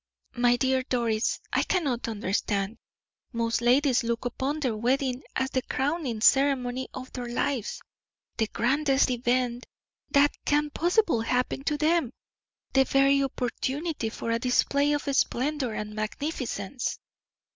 [0.33, 2.79] "My dear Doris, I cannot understand.
[3.33, 7.79] Most ladies look upon their wedding as the crowning ceremony of their lives,
[8.37, 9.67] the grandest event
[10.09, 12.11] that can possibly happen to them
[12.73, 16.97] the very opportunity for a display of splendor and magnificence."